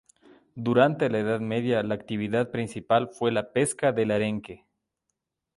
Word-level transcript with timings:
Durante 0.55 1.11
la 1.11 1.19
Edad 1.19 1.41
Media 1.41 1.83
la 1.83 1.93
actividad 1.93 2.49
principal 2.49 3.09
fue 3.09 3.31
la 3.31 3.53
pesca 3.53 3.91
del 3.91 4.09
arenque. 4.09 4.65